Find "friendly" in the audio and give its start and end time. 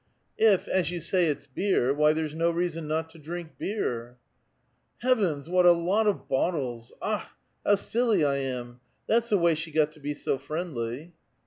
10.39-11.13